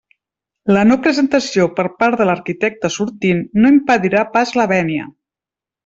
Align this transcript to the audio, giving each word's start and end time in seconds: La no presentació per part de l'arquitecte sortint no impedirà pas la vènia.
La 0.75 0.85
no 0.91 0.95
presentació 1.07 1.67
per 1.81 1.85
part 2.03 2.17
de 2.23 2.27
l'arquitecte 2.29 2.93
sortint 2.97 3.47
no 3.63 3.73
impedirà 3.79 4.25
pas 4.39 4.57
la 4.63 4.67
vènia. 4.77 5.11